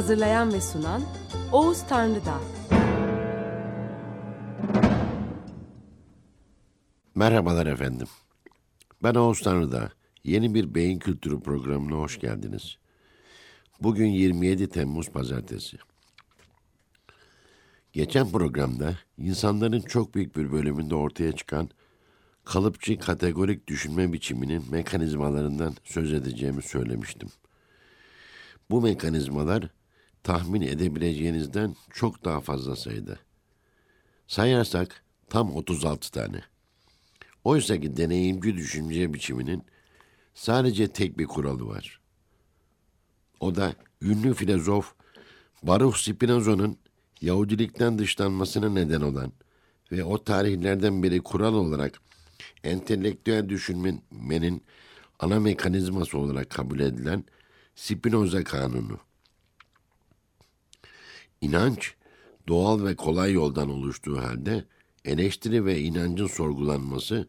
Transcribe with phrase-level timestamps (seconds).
[0.00, 1.02] Hazırlayan ve sunan
[1.52, 2.40] Oğuz Tanrıdağ.
[7.14, 8.06] Merhabalar efendim.
[9.02, 9.92] Ben Oğuz Tanrıdağ.
[10.24, 12.78] Yeni bir beyin kültürü programına hoş geldiniz.
[13.80, 15.76] Bugün 27 Temmuz Pazartesi.
[17.92, 21.70] Geçen programda insanların çok büyük bir bölümünde ortaya çıkan
[22.44, 27.28] kalıpçı kategorik düşünme biçiminin mekanizmalarından söz edeceğimi söylemiştim.
[28.70, 29.70] Bu mekanizmalar
[30.22, 33.18] tahmin edebileceğinizden çok daha fazla sayıda.
[34.26, 36.40] Sayarsak tam 36 tane.
[37.44, 39.62] Oysa ki deneyimci düşünce biçiminin
[40.34, 42.00] sadece tek bir kuralı var.
[43.40, 44.94] O da ünlü filozof
[45.62, 46.78] Baruch Spinoza'nın
[47.20, 49.32] Yahudilikten dışlanmasına neden olan
[49.92, 52.00] ve o tarihlerden beri kural olarak
[52.64, 54.62] entelektüel düşünmenin
[55.18, 57.24] ana mekanizması olarak kabul edilen
[57.74, 58.98] Spinoza kanunu.
[61.40, 61.94] İnanç,
[62.48, 64.64] doğal ve kolay yoldan oluştuğu halde
[65.04, 67.28] eleştiri ve inancın sorgulanması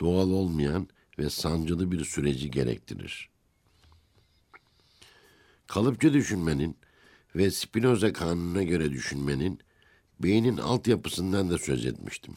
[0.00, 3.28] doğal olmayan ve sancılı bir süreci gerektirir.
[5.66, 6.76] Kalıpçı düşünmenin
[7.36, 9.60] ve Spinoza kanununa göre düşünmenin
[10.20, 12.34] beynin altyapısından da söz etmiştim.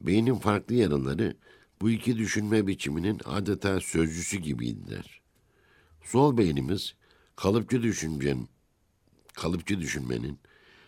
[0.00, 1.36] Beynin farklı yarıları
[1.80, 5.20] bu iki düşünme biçiminin adeta sözcüsü gibiydiler.
[6.04, 6.94] Sol beynimiz
[7.36, 8.48] kalıpçı düşüncenin,
[9.34, 10.38] kalıpçı düşünmenin,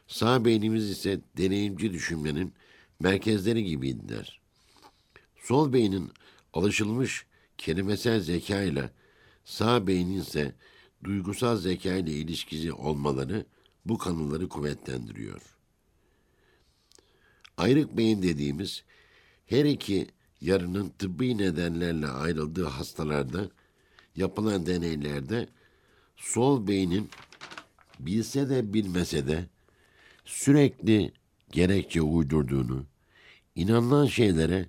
[0.06, 2.52] sağ beynimiz ise deneyimci düşünmenin
[3.00, 4.40] merkezleri gibiydiler.
[5.42, 6.10] Sol beynin
[6.52, 7.26] alışılmış
[7.58, 8.90] kelimesel zeka ile
[9.44, 10.54] sağ beynin ise
[11.04, 13.46] duygusal zeka ile ilişkisi olmaları
[13.84, 15.40] bu kanıları kuvvetlendiriyor.
[17.56, 18.84] Ayrık beyin dediğimiz
[19.46, 20.06] her iki
[20.40, 23.50] yarının tıbbi nedenlerle ayrıldığı hastalarda
[24.16, 25.48] yapılan deneylerde
[26.16, 27.10] sol beynin
[28.00, 29.46] bilse de bilmese de
[30.24, 31.12] sürekli
[31.52, 32.86] gerekçe uydurduğunu,
[33.54, 34.68] inanılan şeylere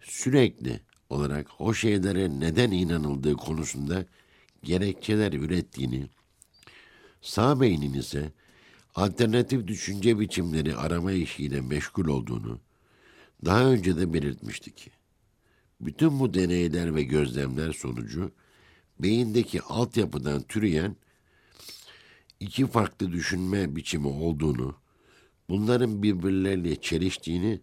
[0.00, 4.06] sürekli olarak o şeylere neden inanıldığı konusunda
[4.62, 6.06] gerekçeler ürettiğini,
[7.20, 8.32] sağ beynin ise
[8.94, 12.60] alternatif düşünce biçimleri arama işiyle meşgul olduğunu
[13.44, 14.90] daha önce de belirtmiştik.
[15.80, 18.32] Bütün bu deneyler ve gözlemler sonucu
[19.00, 20.96] beyindeki altyapıdan türeyen
[22.40, 24.76] iki farklı düşünme biçimi olduğunu,
[25.48, 27.60] bunların birbirleriyle çeliştiğini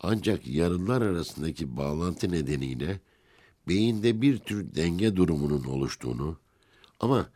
[0.00, 3.00] ancak yarılar arasındaki bağlantı nedeniyle
[3.68, 6.38] beyinde bir tür denge durumunun oluştuğunu
[7.00, 7.30] ama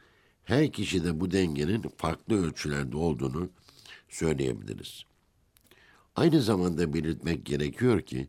[0.45, 3.51] her kişide bu dengenin farklı ölçülerde olduğunu
[4.09, 5.05] söyleyebiliriz.
[6.16, 8.28] Aynı zamanda belirtmek gerekiyor ki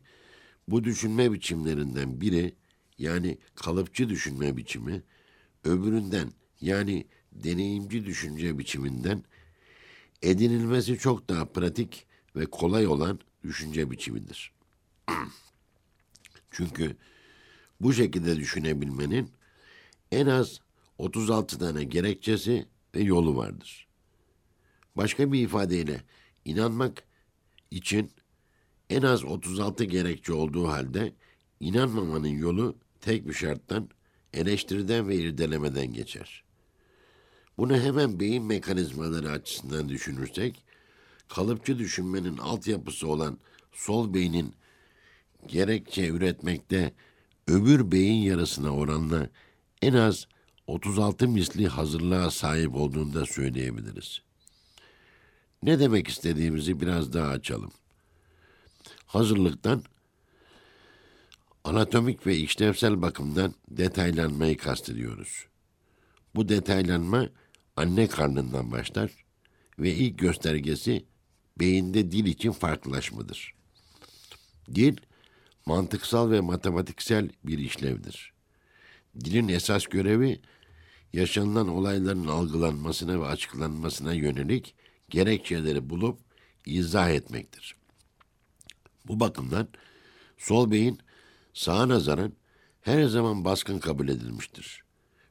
[0.68, 2.54] bu düşünme biçimlerinden biri
[2.98, 5.02] yani kalıpçı düşünme biçimi
[5.64, 7.06] öbüründen yani
[7.44, 9.24] deneyimci düşünce biçiminden
[10.22, 14.52] edinilmesi çok daha pratik ve kolay olan düşünce biçimidir.
[16.50, 16.96] Çünkü
[17.80, 19.30] bu şekilde düşünebilmenin
[20.12, 20.60] en az
[20.98, 23.86] 36 tane gerekçesi ve yolu vardır.
[24.96, 26.02] Başka bir ifadeyle
[26.44, 27.04] inanmak
[27.70, 28.10] için
[28.90, 31.12] en az 36 gerekçe olduğu halde
[31.60, 33.88] inanmamanın yolu tek bir şarttan
[34.32, 36.45] eleştiriden ve irdelemeden geçer.
[37.58, 40.64] Bunu hemen beyin mekanizmaları açısından düşünürsek,
[41.28, 43.38] kalıpçı düşünmenin altyapısı olan
[43.72, 44.54] sol beynin
[45.46, 46.92] gerekçe üretmekte
[47.48, 49.28] öbür beyin yarısına oranla
[49.82, 50.26] en az
[50.66, 54.22] 36 misli hazırlığa sahip olduğunu da söyleyebiliriz.
[55.62, 57.72] Ne demek istediğimizi biraz daha açalım.
[59.06, 59.82] Hazırlıktan
[61.64, 65.46] anatomik ve işlevsel bakımdan detaylanmayı kastediyoruz.
[66.34, 67.28] Bu detaylanma
[67.76, 69.10] anne karnından başlar
[69.78, 71.04] ve ilk göstergesi
[71.60, 73.54] beyinde dil için farklılaşmadır.
[74.74, 74.96] Dil,
[75.66, 78.32] mantıksal ve matematiksel bir işlevdir.
[79.24, 80.40] Dilin esas görevi,
[81.12, 84.74] yaşanılan olayların algılanmasına ve açıklanmasına yönelik
[85.10, 86.18] gerekçeleri bulup
[86.66, 87.76] izah etmektir.
[89.06, 89.68] Bu bakımdan
[90.38, 90.98] sol beyin
[91.54, 92.32] sağa nazaran
[92.80, 94.86] her zaman baskın kabul edilmiştir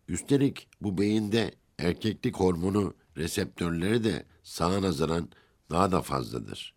[0.08, 5.30] Üstelik bu beyinde erkeklik hormonu reseptörleri de sağa nazaran
[5.70, 6.74] daha da fazladır.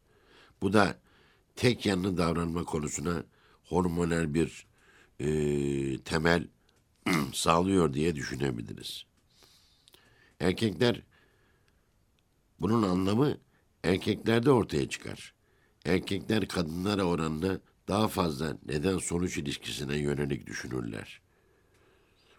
[0.62, 0.98] Bu da
[1.56, 3.22] tek yanlı davranma konusuna
[3.64, 4.66] hormonal bir
[5.20, 5.28] e,
[5.98, 6.48] temel
[7.32, 9.04] sağlıyor diye düşünebiliriz.
[10.40, 11.02] Erkekler
[12.60, 13.38] bunun anlamı
[13.84, 15.34] erkeklerde ortaya çıkar.
[15.84, 21.20] Erkekler kadınlara oranla daha fazla neden sonuç ilişkisine yönelik düşünürler.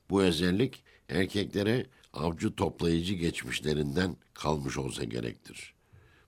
[0.09, 5.73] Bu özellik erkeklere avcı toplayıcı geçmişlerinden kalmış olsa gerektir.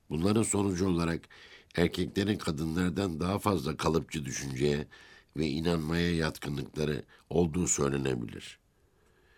[0.09, 1.29] Bunların sonucu olarak
[1.75, 4.87] erkeklerin kadınlardan daha fazla kalıpçı düşünceye
[5.37, 8.59] ve inanmaya yatkınlıkları olduğu söylenebilir.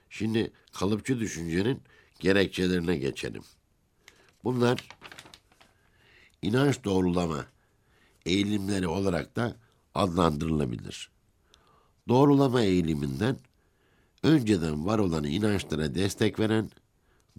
[0.10, 1.82] Şimdi kalıpçı düşüncenin
[2.20, 3.44] gerekçelerine geçelim.
[4.44, 4.90] Bunlar
[6.42, 7.46] inanç doğrulama
[8.26, 9.58] eğilimleri olarak da
[9.96, 11.12] adlandırılabilir.
[12.08, 13.40] Doğrulama eğiliminden
[14.24, 16.70] önceden var olan inançlara destek veren,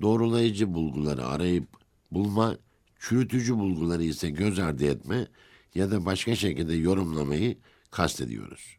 [0.01, 1.69] doğrulayıcı bulguları arayıp
[2.11, 2.57] bulma,
[2.99, 5.29] çürütücü bulguları ise göz ardı etme
[5.75, 7.59] ya da başka şekilde yorumlamayı
[7.91, 8.77] kastediyoruz.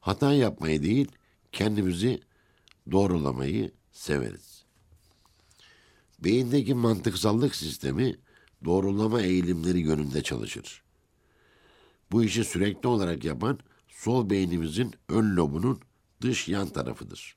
[0.00, 1.08] Hata yapmayı değil,
[1.52, 2.20] kendimizi
[2.90, 4.64] doğrulamayı severiz.
[6.18, 8.16] Beyindeki mantıksallık sistemi
[8.64, 10.82] doğrulama eğilimleri yönünde çalışır.
[12.12, 13.58] Bu işi sürekli olarak yapan
[13.88, 15.80] sol beynimizin ön lobunun
[16.20, 17.36] dış yan tarafıdır.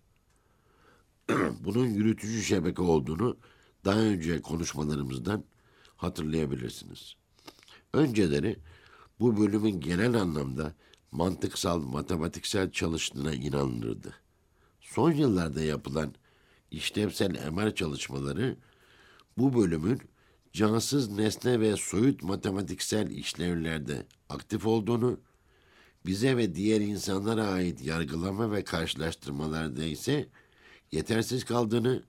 [1.59, 3.37] Bunun yürütücü şebeke olduğunu
[3.85, 5.43] daha önce konuşmalarımızdan
[5.97, 7.15] hatırlayabilirsiniz.
[7.93, 8.59] Önceleri
[9.19, 10.75] bu bölümün genel anlamda
[11.11, 14.13] mantıksal, matematiksel çalıştığına inanılırdı.
[14.81, 16.15] Son yıllarda yapılan
[16.71, 18.57] işlevsel MR çalışmaları
[19.37, 20.01] bu bölümün
[20.53, 25.19] cansız nesne ve soyut matematiksel işlevlerde aktif olduğunu,
[26.05, 30.29] bize ve diğer insanlara ait yargılama ve karşılaştırmalarda ise
[30.91, 32.03] yetersiz kaldığını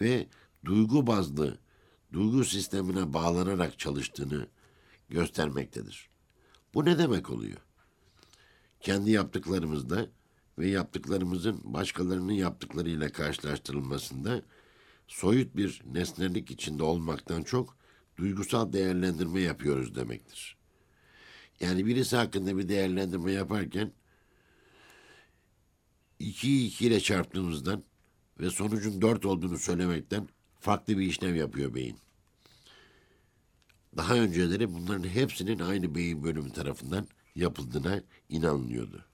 [0.00, 0.26] ve
[0.64, 1.58] duygu bazlı,
[2.12, 4.46] duygu sistemine bağlanarak çalıştığını
[5.08, 6.08] göstermektedir.
[6.74, 7.58] Bu ne demek oluyor?
[8.80, 10.06] Kendi yaptıklarımızda
[10.58, 14.42] ve yaptıklarımızın başkalarının yaptıklarıyla karşılaştırılmasında
[15.08, 17.76] soyut bir nesnelik içinde olmaktan çok
[18.16, 20.59] duygusal değerlendirme yapıyoruz demektir.
[21.60, 23.92] Yani birisi hakkında bir değerlendirme yaparken
[26.18, 27.84] iki iki ile çarptığımızdan
[28.40, 30.28] ve sonucun dört olduğunu söylemekten
[30.60, 31.96] farklı bir işlem yapıyor beyin.
[33.96, 39.04] Daha önceleri bunların hepsinin aynı beyin bölümü tarafından yapıldığına inanılıyordu.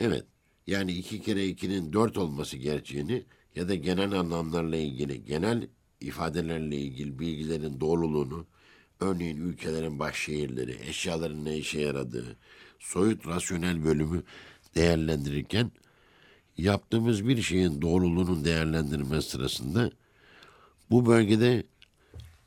[0.00, 0.24] Evet,
[0.66, 5.68] yani iki kere ikinin dört olması gerçeğini ya da genel anlamlarla ilgili, genel
[6.00, 8.46] ifadelerle ilgili bilgilerin doğruluğunu,
[9.00, 12.36] örneğin ülkelerin baş şehirleri, eşyaların ne işe yaradığı,
[12.78, 14.22] soyut rasyonel bölümü
[14.74, 15.72] değerlendirirken,
[16.56, 19.90] yaptığımız bir şeyin doğruluğunun değerlendirme sırasında
[20.90, 21.64] bu bölgede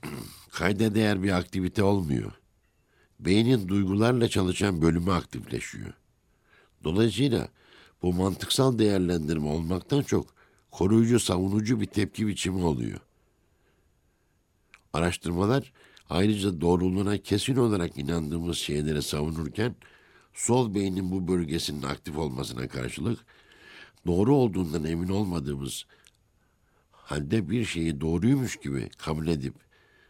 [0.52, 2.32] kayda değer bir aktivite olmuyor.
[3.20, 5.94] Beynin duygularla çalışan bölümü aktifleşiyor.
[6.84, 7.48] Dolayısıyla
[8.02, 10.28] bu mantıksal değerlendirme olmaktan çok
[10.72, 13.00] koruyucu, savunucu bir tepki biçimi oluyor.
[14.94, 15.74] Araştırmalar
[16.14, 19.76] ayrıca doğruluğuna kesin olarak inandığımız şeyleri savunurken
[20.34, 23.26] sol beynin bu bölgesinin aktif olmasına karşılık
[24.08, 25.86] doğru olduğundan emin olmadığımız
[26.92, 29.54] halde bir şeyi doğruymuş gibi kabul edip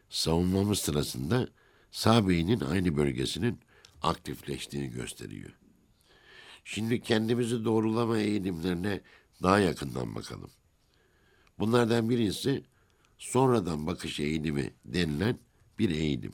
[0.10, 1.48] savunmamız sırasında
[1.92, 3.60] sağ beynin aynı bölgesinin
[4.01, 5.51] aktifleştiğini gösteriyor.
[6.66, 9.01] Şimdi kendimizi doğrulama eğilimlerine
[9.44, 10.51] daha yakından bakalım.
[11.60, 12.63] Bunlardan birisi
[13.18, 15.39] sonradan bakış eğilimi denilen
[15.80, 16.34] bir eğilim.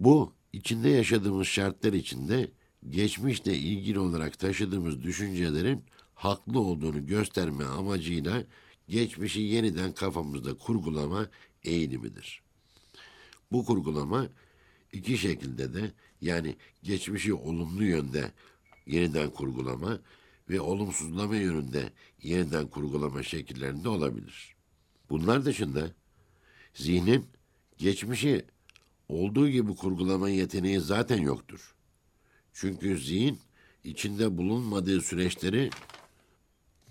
[0.00, 2.50] Bu içinde yaşadığımız şartlar içinde
[2.90, 8.44] geçmişle ilgili olarak taşıdığımız düşüncelerin haklı olduğunu gösterme amacıyla
[8.88, 11.28] geçmişi yeniden kafamızda kurgulama
[11.64, 12.42] eğilimidir.
[13.52, 14.28] Bu kurgulama
[14.92, 18.32] iki şekilde de yani geçmişi olumlu yönde
[18.86, 20.00] yeniden kurgulama
[20.48, 21.92] ve olumsuzlama yönünde
[22.22, 24.56] yeniden kurgulama şekillerinde olabilir.
[25.10, 25.90] Bunlar dışında
[26.76, 27.26] zihnin
[27.78, 28.44] geçmişi
[29.08, 31.74] olduğu gibi kurgulama yeteneği zaten yoktur.
[32.52, 33.38] Çünkü zihin
[33.84, 35.70] içinde bulunmadığı süreçleri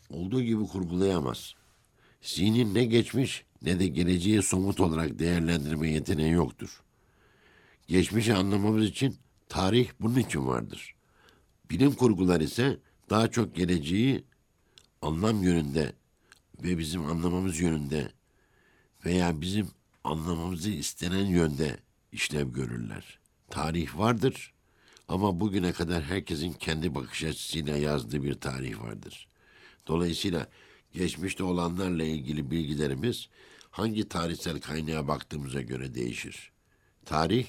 [0.10, 1.54] olduğu gibi kurgulayamaz.
[2.22, 6.82] Zihnin ne geçmiş ne de geleceği somut olarak değerlendirme yeteneği yoktur.
[7.88, 9.18] Geçmişi anlamamız için
[9.50, 10.96] tarih bunun için vardır.
[11.72, 14.24] Bilim kurgular ise daha çok geleceği
[15.02, 15.94] anlam yönünde
[16.64, 18.12] ve bizim anlamamız yönünde
[19.06, 19.68] veya bizim
[20.06, 21.78] anlamamızı istenen yönde
[22.12, 23.20] işlev görürler.
[23.50, 24.54] Tarih vardır
[25.08, 29.28] Ama bugüne kadar herkesin kendi bakış açısıyla yazdığı bir tarih vardır.
[29.88, 30.48] Dolayısıyla
[30.94, 33.30] geçmişte olanlarla ilgili bilgilerimiz
[33.72, 36.52] hangi tarihsel kaynağa baktığımıza göre değişir.
[37.06, 37.46] Tarih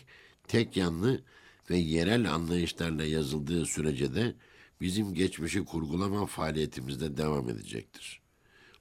[0.48, 1.22] tek yanlı
[1.70, 4.34] ve yerel anlayışlarla yazıldığı sürece de
[4.80, 8.20] bizim geçmişi kurgulama faaliyetimizde devam edecektir.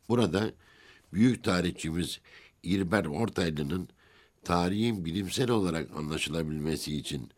[0.10, 0.52] Burada
[1.14, 2.20] büyük tarihçimiz
[2.66, 3.90] İlber Ortaylı'nın
[4.44, 7.30] tarihin bilimsel olarak anlaşılabilmesi için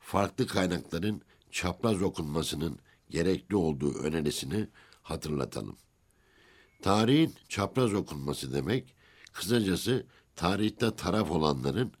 [0.00, 2.78] farklı kaynakların çapraz okunmasının
[3.10, 4.68] gerekli olduğu önerisini
[5.02, 5.76] hatırlatalım.
[6.82, 8.94] Tarihin çapraz okunması demek,
[9.32, 10.06] kısacası
[10.36, 11.92] tarihte taraf olanların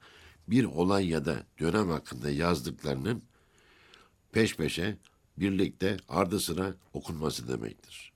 [0.48, 3.22] bir olay ya da dönem hakkında yazdıklarının
[4.32, 4.96] peş peşe
[5.36, 8.12] birlikte ardı sıra okunması demektir.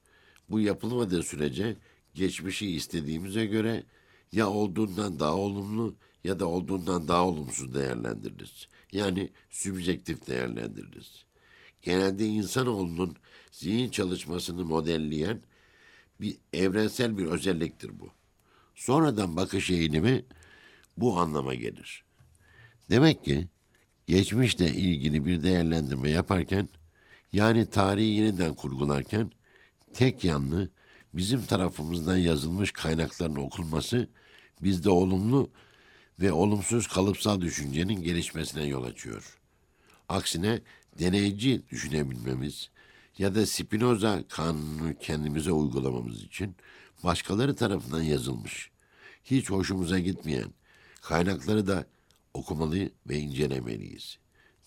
[0.51, 1.77] Bu yapılmadığı sürece
[2.15, 3.85] geçmişi istediğimize göre
[4.33, 8.69] ya olduğundan daha olumlu ya da olduğundan daha olumsuz değerlendiririz.
[8.93, 11.25] Yani sübjektif değerlendiririz.
[11.83, 13.17] Genelde insanoğlunun
[13.53, 15.43] zihin çalışmasını modelleyen
[16.21, 18.09] bir evrensel bir özelliktir bu.
[18.75, 20.25] Sonradan bakış eğilimi
[20.97, 22.05] bu anlama gelir.
[22.91, 23.49] Demek ki
[24.07, 26.69] geçmişle ilgili bir değerlendirme yaparken
[27.33, 29.31] yani tarihi yeniden kurgularken
[29.95, 30.71] tek yanlı
[31.15, 34.09] bizim tarafımızdan yazılmış kaynakların okunması
[34.63, 35.51] bizde olumlu
[36.21, 39.39] ve olumsuz kalıpsal düşüncenin gelişmesine yol açıyor.
[40.09, 40.61] Aksine
[40.99, 42.71] deneyici düşünebilmemiz
[43.19, 46.57] ya da Spinoza kanunu kendimize uygulamamız için
[47.05, 48.71] başkaları tarafından yazılmış,
[49.25, 50.53] hiç hoşumuza gitmeyen
[51.01, 51.87] kaynakları da
[52.35, 54.19] okumalı ve incelemeliyiz.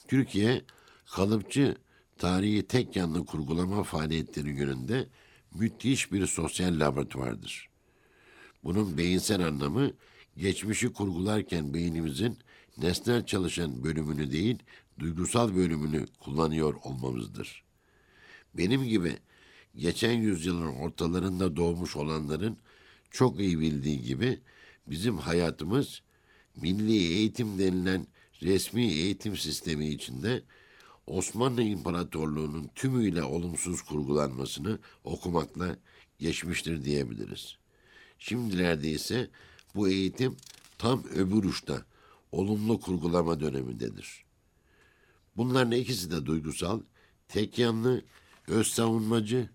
[0.07, 0.61] Türkiye
[1.05, 1.75] kalıpçı
[2.17, 5.07] tarihi tek yanlı kurgulama faaliyetleri yönünde
[5.53, 7.74] müthiş bir sosyal laboratuvardır.
[8.65, 9.91] Bunun beyinsel anlamı
[10.37, 12.37] geçmişi kurgularken beynimizin
[12.77, 14.57] nesnel çalışan bölümünü değil,
[14.99, 17.63] duygusal bölümünü kullanıyor olmamızdır.
[18.53, 19.17] Benim gibi
[19.75, 22.57] geçen yüzyılın ortalarında doğmuş olanların
[23.11, 24.39] çok iyi bildiği gibi
[24.87, 26.01] bizim hayatımız
[26.55, 28.07] milli eğitim denilen
[28.41, 30.43] resmi eğitim sistemi içinde
[31.07, 35.77] Osmanlı İmparatorluğu'nun tümüyle olumsuz kurgulanmasını okumakla
[36.19, 37.57] geçmiştir diyebiliriz.
[38.19, 39.29] Şimdilerde ise
[39.75, 40.37] bu eğitim
[40.77, 41.85] tam öbür uçta
[42.31, 44.25] olumlu kurgulama dönemindedir.
[45.37, 46.81] Bunların ikisi de duygusal,
[47.27, 48.01] tek yanlı,
[48.47, 49.49] öz savunmacı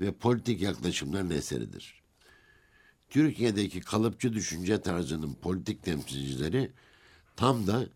[0.00, 2.02] ve politik yaklaşımların eseridir.
[3.10, 6.72] Türkiye'deki kalıpçı düşünce tarzının politik temsilcileri
[7.36, 7.86] tam da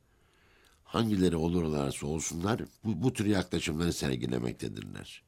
[0.84, 5.22] hangileri olurlarsa olsunlar bu, bu tür yaklaşımları sergilemektedirler.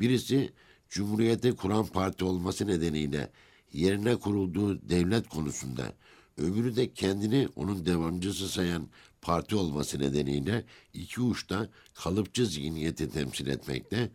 [0.00, 0.52] Birisi
[0.88, 3.30] Cumhuriyeti kuran parti olması nedeniyle
[3.74, 5.92] yerine kurulduğu devlet konusunda,
[6.38, 8.88] öbürü de kendini onun devamcısı sayan
[9.22, 10.64] parti olması nedeniyle
[10.94, 14.10] iki uçta kalıpçı zihniyeti temsil etmekte,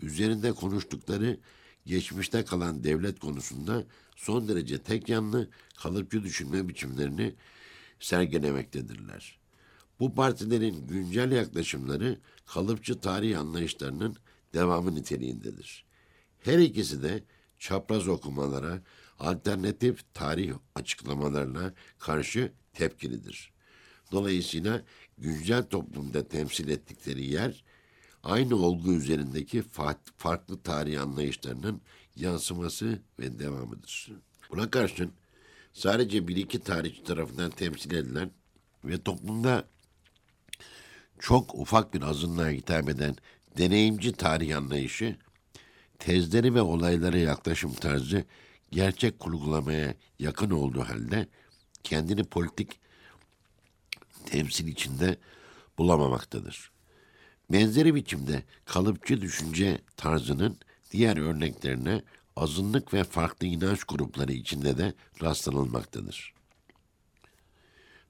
[0.00, 1.40] üzerinde konuştukları
[1.86, 3.84] geçmişte kalan devlet konusunda
[4.16, 7.34] son derece tek yanlı kalıpçı düşünme biçimlerini
[8.00, 9.38] sergilemektedirler.
[10.00, 14.16] Bu partilerin güncel yaklaşımları kalıpçı tarih anlayışlarının
[14.54, 15.84] devamı niteliğindedir.
[16.40, 17.24] Her ikisi de
[17.58, 18.82] çapraz okumalara,
[19.18, 23.52] alternatif tarih açıklamalarına karşı tepkilidir.
[24.12, 24.82] Dolayısıyla
[25.18, 27.64] güncel toplumda temsil ettikleri yer
[28.22, 29.62] aynı olgu üzerindeki
[30.16, 31.80] farklı tarih anlayışlarının
[32.16, 34.10] yansıması ve devamıdır.
[34.50, 35.12] Buna karşın
[35.72, 38.30] sadece bir iki tarihçi tarafından temsil edilen
[38.84, 39.64] ve toplumda
[41.18, 43.16] çok ufak bir azınlığa hitap eden
[43.58, 45.16] deneyimci tarih anlayışı,
[45.98, 48.24] tezleri ve olaylara yaklaşım tarzı
[48.74, 51.28] gerçek kurgulamaya yakın olduğu halde
[51.84, 52.80] kendini politik
[54.26, 55.16] temsil içinde
[55.78, 56.70] bulamamaktadır.
[57.52, 60.58] Benzeri biçimde kalıpçı düşünce tarzının
[60.90, 62.02] diğer örneklerine
[62.36, 66.34] azınlık ve farklı inanç grupları içinde de rastlanılmaktadır.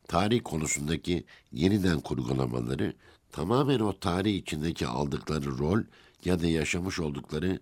[0.09, 2.95] Tarih konusundaki yeniden kurgulamaları
[3.33, 5.83] tamamen o tarih içindeki aldıkları rol
[6.25, 7.61] ya da yaşamış oldukları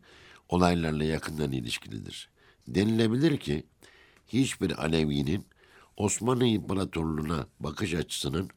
[0.49, 2.32] olaylarla yakından ilişkilidir.
[2.69, 3.65] Denilebilir ki
[4.29, 5.47] hiçbir Alevi'nin
[5.97, 8.51] Osmanlı İmparatorluğu'na bakış açısının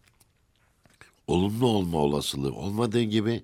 [1.28, 3.44] olumlu olma olasılığı olmadığı gibi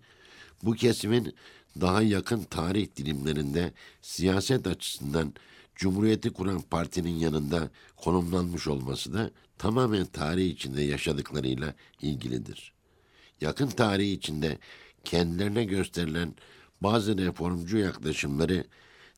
[0.63, 1.35] bu kesimin
[1.81, 5.33] daha yakın tarih dilimlerinde siyaset açısından
[5.75, 12.73] Cumhuriyeti kuran partinin yanında konumlanmış olması da tamamen tarih içinde yaşadıklarıyla ilgilidir.
[13.41, 14.57] Yakın tarih içinde
[15.03, 16.35] kendilerine gösterilen
[16.81, 18.65] bazı reformcu yaklaşımları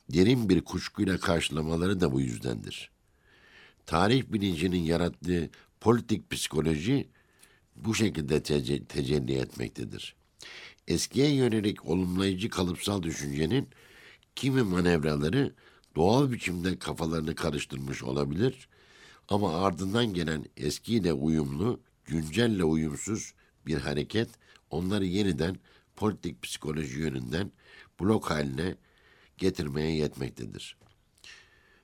[0.09, 2.91] derin bir kuşkuyla karşılamaları da bu yüzdendir.
[3.85, 5.49] Tarih bilincinin yarattığı
[5.81, 7.09] politik psikoloji
[7.75, 10.15] bu şekilde tece- tecelli etmektedir.
[10.87, 13.69] Eskiye yönelik olumlayıcı kalıpsal düşüncenin
[14.35, 15.53] kimi manevraları
[15.95, 18.67] doğal biçimde kafalarını karıştırmış olabilir
[19.29, 23.33] ama ardından gelen eskiyle uyumlu, güncelle uyumsuz
[23.65, 24.29] bir hareket
[24.69, 25.55] onları yeniden
[25.95, 27.51] politik psikoloji yönünden
[27.99, 28.75] blok haline
[29.37, 30.77] getirmeye yetmektedir.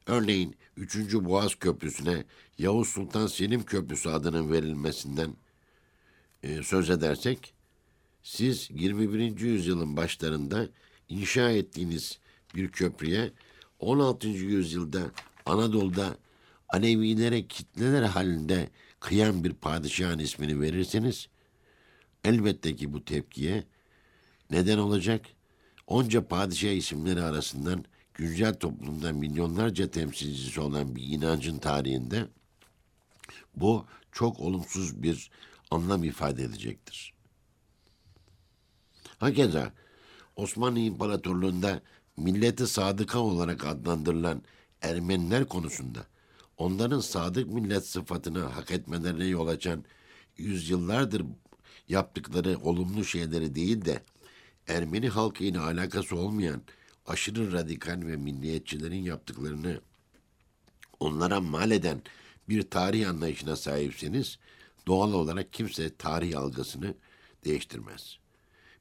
[0.06, 1.14] Örneğin 3.
[1.14, 2.24] Boğaz Köprüsü'ne
[2.58, 5.34] Yavuz Sultan Selim Köprüsü adının verilmesinden
[6.44, 7.54] e, söz edersek,
[8.24, 9.40] siz 21.
[9.40, 10.70] yüzyılın başlarında
[11.10, 12.20] inşa ettiğiniz
[12.56, 13.32] bir köprüye
[13.80, 14.28] 16.
[14.28, 15.12] yüzyılda
[15.46, 16.18] Anadolu'da
[16.70, 21.28] Alevilere kitleler halinde kıyan bir padişahın ismini verirseniz,
[22.24, 23.64] elbette ki bu tepkiye
[24.52, 25.26] neden olacak?
[25.90, 32.28] Onca padişah isimleri arasından güncel toplumda milyonlarca temsilcisi olan bir inancın tarihinde
[33.56, 35.32] bu çok olumsuz bir
[35.72, 37.14] anlam ifade edecektir.
[39.18, 39.74] Hakeza
[40.36, 41.82] Osmanlı İmparatorluğu'nda
[42.18, 44.42] milleti sadıka olarak adlandırılan
[44.82, 46.00] Ermeniler konusunda
[46.58, 49.84] onların sadık millet sıfatını hak etmelerine yol açan
[50.38, 51.26] yüzyıllardır
[51.88, 54.04] yaptıkları olumlu şeyleri değil de
[54.70, 56.62] Ermeni halkı ile alakası olmayan
[57.08, 59.82] aşırı radikal ve milliyetçilerin yaptıklarını
[61.00, 62.02] onlara mal eden
[62.50, 64.40] bir tarih anlayışına sahipseniz
[64.88, 66.96] doğal olarak kimse tarih algısını
[67.46, 68.18] değiştirmez.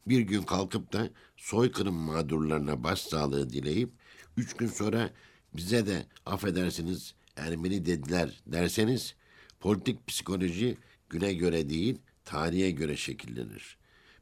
[0.07, 3.91] Bir gün kalkıp da soykırım mağdurlarına başsağlığı dileyip
[4.37, 5.11] üç gün sonra
[5.55, 9.15] bize de affedersiniz Ermeni dediler derseniz
[9.61, 10.77] politik psikoloji
[11.11, 13.79] güne göre değil tarihe göre şekillenir.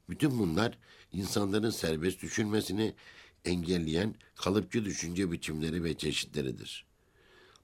[0.08, 0.78] Bütün bunlar
[1.12, 2.94] insanların serbest düşünmesini
[3.44, 6.86] engelleyen kalıpçı düşünce biçimleri ve çeşitleridir.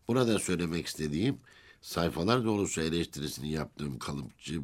[0.09, 1.39] Burada söylemek istediğim
[1.81, 4.61] sayfalar dolusu eleştirisini yaptığım kalıpçı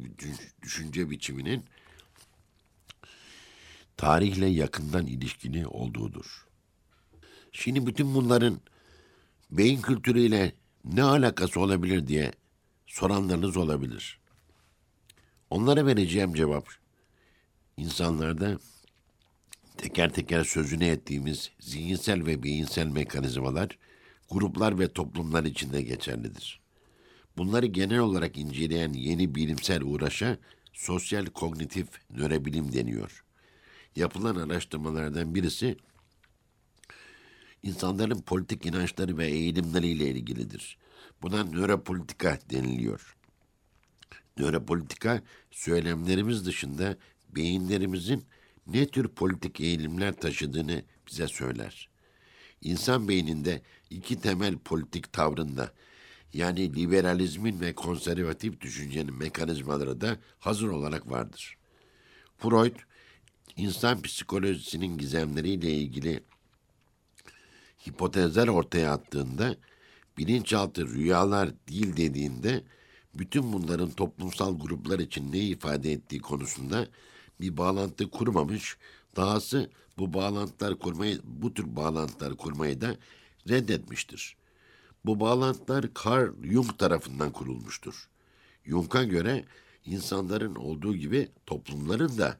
[0.61, 1.65] düşünce biçiminin
[3.97, 6.47] tarihle yakından ilişkili olduğudur.
[7.51, 8.61] Şimdi bütün bunların
[9.51, 10.53] beyin kültürüyle
[10.83, 12.31] ne alakası olabilir diye
[12.87, 14.19] soranlarınız olabilir.
[15.49, 16.67] Onlara vereceğim cevap
[17.79, 18.59] insanlarda
[19.77, 23.77] teker teker sözünü ettiğimiz zihinsel ve beyinsel mekanizmalar
[24.29, 26.59] gruplar ve toplumlar içinde geçerlidir.
[27.37, 30.37] Bunları genel olarak inceleyen yeni bilimsel uğraşa
[30.73, 33.23] sosyal kognitif nörobilim deniyor.
[33.95, 35.77] Yapılan araştırmalardan birisi
[37.63, 40.77] insanların politik inançları ve eğilimleriyle ilgilidir.
[41.21, 43.15] Buna nöropolitika deniliyor.
[44.37, 46.97] Nöropolitika söylemlerimiz dışında
[47.35, 48.25] beyinlerimizin
[48.67, 51.89] ne tür politik eğilimler taşıdığını bize söyler.
[52.61, 55.73] İnsan beyninde iki temel politik tavrında
[56.33, 61.57] yani liberalizmin ve konservatif düşüncenin mekanizmaları da hazır olarak vardır.
[62.37, 62.75] Freud,
[63.57, 66.23] insan psikolojisinin gizemleriyle ilgili
[67.87, 69.55] hipotezler ortaya attığında,
[70.17, 72.63] bilinçaltı rüyalar değil dediğinde,
[73.15, 76.87] bütün bunların toplumsal gruplar için ne ifade ettiği konusunda
[77.41, 78.77] bir bağlantı kurmamış,
[79.15, 82.95] dahası bu bağlantılar kurmayı, bu tür bağlantılar kurmayı da
[83.49, 84.35] reddetmiştir.
[85.05, 88.09] Bu bağlantılar Carl Jung tarafından kurulmuştur.
[88.65, 89.45] Jung'a göre
[89.85, 92.37] insanların olduğu gibi toplumların da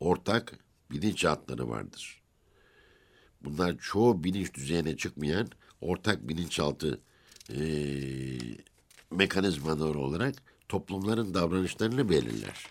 [0.00, 0.58] ortak
[0.90, 2.22] bilinçaltları vardır.
[3.40, 5.48] Bunlar çoğu bilinç düzeyine çıkmayan
[5.80, 7.00] ortak bilinçaltı
[7.50, 7.58] e,
[9.10, 10.34] mekanizmaları olarak
[10.68, 12.66] toplumların davranışlarını belirler.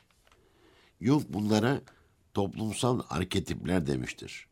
[1.03, 1.81] Jung bunlara
[2.33, 4.47] toplumsal arketipler demiştir.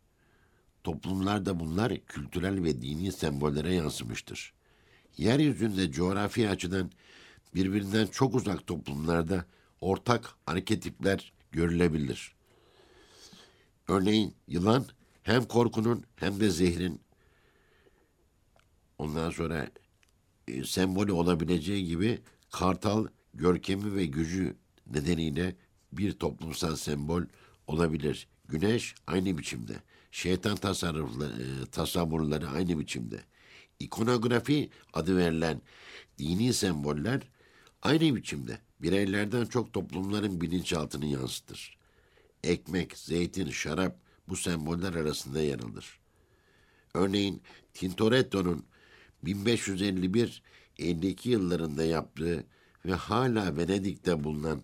[0.84, 4.54] Toplumlarda bunlar kültürel ve dini sembollere yansımıştır.
[5.18, 6.92] Yeryüzünde coğrafi açıdan
[7.56, 9.46] birbirinden çok uzak toplumlarda
[9.82, 12.36] ortak arketipler görülebilir.
[13.88, 14.86] Örneğin yılan
[15.24, 17.02] hem korkunun hem de zehrin
[18.98, 19.70] ondan sonra
[20.48, 24.56] e, sembolü olabileceği gibi kartal görkemi ve gücü
[24.88, 25.56] nedeniyle
[25.94, 27.22] bir toplumsal sembol
[27.68, 28.28] olabilir.
[28.48, 29.74] Güneş aynı biçimde.
[30.12, 33.22] Şeytan tasarrufları, e, tasavvurları aynı biçimde.
[33.80, 35.62] İkonografi adı verilen
[36.18, 37.22] dini semboller
[37.82, 41.78] aynı biçimde bireylerden çok toplumların bilinçaltını yansıtır.
[42.44, 46.00] Ekmek, zeytin, şarap bu semboller arasında yer alır.
[46.94, 47.42] Örneğin
[47.74, 48.66] Tintoretto'nun
[49.24, 52.46] 1551-52 yıllarında yaptığı
[52.86, 54.62] ve hala Venedik'te bulunan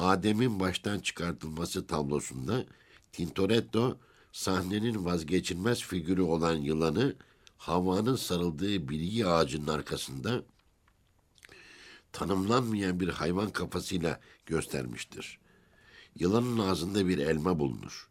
[0.00, 2.64] Adem'in baştan çıkartılması tablosunda
[3.12, 3.98] Tintoretto
[4.32, 7.14] sahnenin vazgeçilmez figürü olan yılanı
[7.58, 10.42] Havva'nın sarıldığı bilgi ağacının arkasında
[12.12, 15.38] tanımlanmayan bir hayvan kafasıyla göstermiştir.
[16.18, 18.08] yılanın ağzında bir elma bulunur.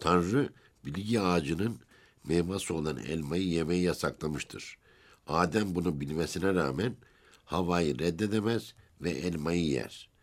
[0.00, 0.52] Tanrı
[0.84, 1.80] bilgi ağacının
[2.24, 4.78] meyvesi olan elmayı yemeyi yasaklamıştır.
[5.26, 6.96] Adem bunu bilmesine rağmen
[7.44, 10.15] Havva'yı reddedemez ve elmayı yer.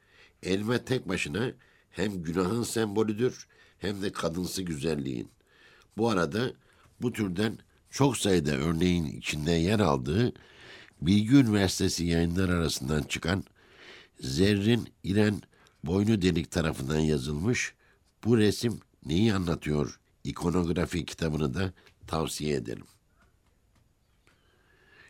[0.44, 1.52] Elma tek başına
[1.90, 3.48] hem günahın sembolüdür
[3.80, 5.32] hem de kadınsı güzelliğin.
[5.98, 6.54] Bu arada
[7.02, 7.58] bu türden
[7.90, 10.34] çok sayıda örneğin içinde yer aldığı
[11.02, 13.44] Bilgi Üniversitesi yayınlar arasından çıkan
[14.20, 15.42] Zerrin İren
[15.84, 17.74] Boynu Delik tarafından yazılmış
[18.26, 21.74] bu resim neyi anlatıyor ikonografi kitabını da
[22.08, 22.86] tavsiye ederim.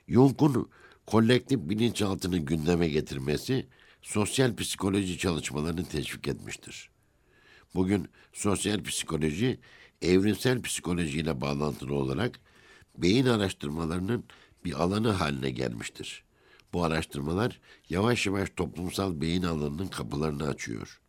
[0.07, 0.69] Jung'un
[1.07, 3.67] kolektif bilinçaltını gündeme getirmesi
[4.03, 6.89] sosyal psikoloji çalışmalarını teşvik etmiştir.
[7.75, 9.59] Bugün sosyal psikoloji
[10.01, 12.39] evrimsel psikolojiyle bağlantılı olarak
[12.97, 14.23] beyin araştırmalarının
[14.65, 16.23] bir alanı haline gelmiştir.
[16.73, 21.01] Bu araştırmalar yavaş yavaş toplumsal beyin alanının kapılarını açıyor.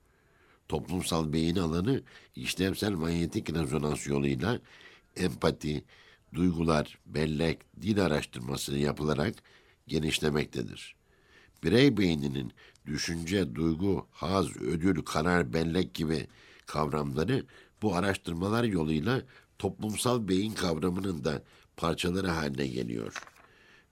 [0.69, 2.03] Toplumsal beyin alanı
[2.37, 4.61] işlevsel manyetik rezonans yoluyla
[5.17, 5.85] empati,
[6.35, 9.35] duygular, bellek, dil araştırması yapılarak
[9.89, 10.97] genişlemektedir.
[11.65, 12.53] Birey beyninin
[12.87, 16.27] düşünce, duygu, haz, ödül, karar, bellek gibi
[16.67, 17.45] kavramları
[17.83, 19.23] bu araştırmalar yoluyla
[19.59, 21.43] toplumsal beyin kavramının da
[21.77, 23.23] parçaları haline geliyor.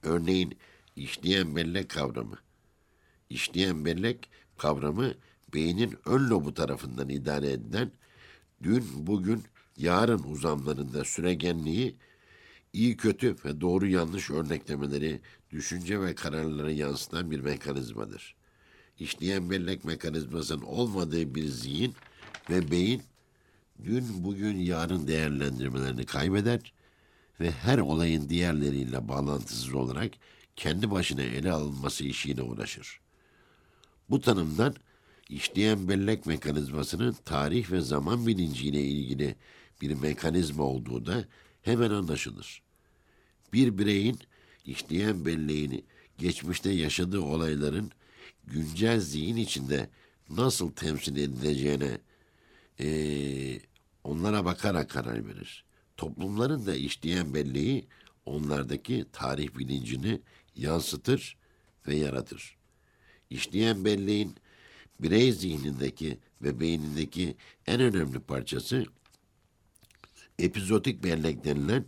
[0.03, 0.59] Örneğin
[0.97, 2.39] işleyen bellek kavramı.
[3.31, 5.15] İşleyen bellek kavramı
[5.55, 7.93] beynin ön lobu tarafından idare edilen
[8.63, 9.43] dün, bugün,
[9.77, 11.97] yarın uzamlarında süregenliği
[12.73, 18.35] iyi kötü ve doğru yanlış örneklemeleri, düşünce ve kararları yansıtan bir mekanizmadır.
[18.99, 21.95] İşleyen bellek mekanizmasının olmadığı bir zihin
[22.51, 23.03] ve beyin
[23.85, 26.73] dün, bugün, yarın değerlendirmelerini kaybeder
[27.41, 30.13] ve her olayın diğerleriyle bağlantısız olarak
[30.57, 33.01] kendi başına ele alınması işiyle uğraşır.
[34.11, 34.75] Bu tanımdan
[35.29, 39.37] işleyen bellek mekanizmasının tarih ve zaman bilinciyle ilgili
[39.81, 41.25] bir mekanizma olduğu da
[41.63, 42.62] hemen anlaşılır.
[43.53, 44.19] Bir bireyin
[44.65, 45.85] işleyen belleğini
[46.19, 47.91] geçmişte yaşadığı olayların
[48.45, 49.91] güncel zihin içinde
[50.31, 51.99] nasıl temsil edileceğine
[52.81, 53.61] e,
[54.05, 55.65] onlara bakarak karar verir.
[55.97, 57.87] Toplumların da işleyen belleği
[58.27, 60.21] onlardaki tarih bilincini
[60.57, 61.37] yansıtır
[61.89, 62.57] ve yaratır.
[63.31, 64.35] İşleyen belleğin
[65.01, 67.37] birey zihnindeki ve beynindeki
[67.67, 68.85] en önemli parçası
[70.39, 71.85] epizodik bellek denilen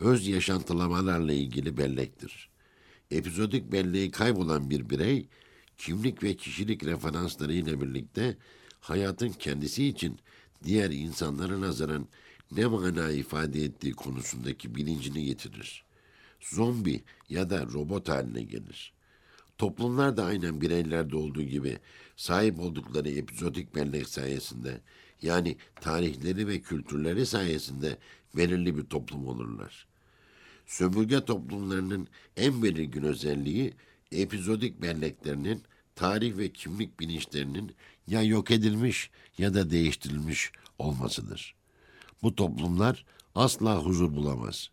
[0.00, 2.48] öz yaşantılamalarla ilgili bellektir.
[3.10, 5.28] Epizodik belleği kaybolan bir birey
[5.78, 8.36] kimlik ve kişilik referansları ile birlikte
[8.80, 10.18] hayatın kendisi için
[10.64, 12.08] diğer insanlara nazaran
[12.52, 15.84] ne mana ifade ettiği konusundaki bilincini getirir.
[16.40, 18.92] Zombi ya da robot haline gelir.
[19.58, 21.78] Toplumlar da aynen bireylerde olduğu gibi
[22.16, 24.80] sahip oldukları epizodik bellek sayesinde
[25.22, 27.98] yani tarihleri ve kültürleri sayesinde
[28.36, 29.86] belirli bir toplum olurlar.
[30.66, 33.74] Sömürge toplumlarının en belirgin özelliği
[34.12, 35.62] epizodik belleklerinin
[35.94, 37.74] tarih ve kimlik bilinçlerinin
[38.06, 41.54] ya yok edilmiş ya da değiştirilmiş olmasıdır.
[42.22, 44.70] Bu toplumlar asla huzur bulamaz.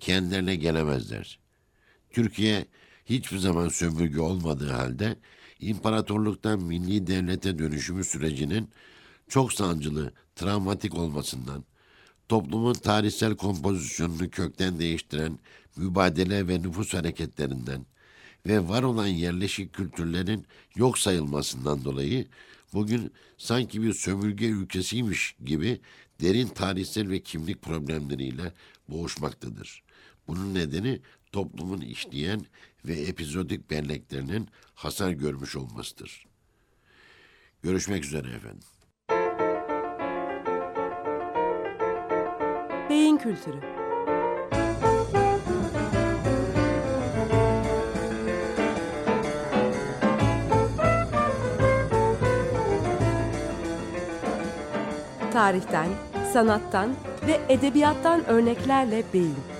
[0.00, 1.38] Kendilerine gelemezler.
[2.10, 2.66] Türkiye
[3.04, 5.16] hiçbir zaman sömürge olmadığı halde
[5.60, 8.68] imparatorluktan milli devlete dönüşümü sürecinin
[9.28, 11.64] çok sancılı, travmatik olmasından,
[12.30, 15.38] toplumun tarihsel kompozisyonunu kökten değiştiren
[15.76, 17.86] mübadele ve nüfus hareketlerinden
[18.46, 22.26] ve var olan yerleşik kültürlerin yok sayılmasından dolayı
[22.72, 25.80] bugün sanki bir sömürge ülkesiymiş gibi
[26.20, 28.52] derin tarihsel ve kimlik problemleriyle
[28.88, 29.82] boğuşmaktadır.
[30.28, 31.00] Bunun nedeni
[31.32, 32.46] toplumun işleyen
[32.84, 36.26] ve epizodik belleklerinin hasar görmüş olmasıdır.
[37.62, 38.68] Görüşmek üzere efendim.
[43.22, 43.56] Kültürü.
[55.32, 55.88] Tarihten,
[56.32, 56.90] sanattan
[57.26, 59.59] ve edebiyattan örneklerle beyin.